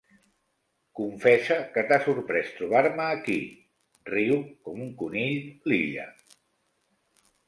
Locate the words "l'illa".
5.73-6.07